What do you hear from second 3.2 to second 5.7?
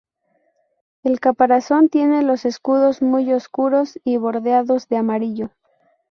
oscuros y bordeados de amarillo.